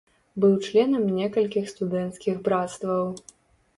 [0.43, 3.05] Быў членам некалькіх студэнцкіх брацтваў.